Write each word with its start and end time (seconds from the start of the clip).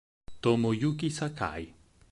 Tomoyuki 0.41 1.11
Sakai 1.13 1.61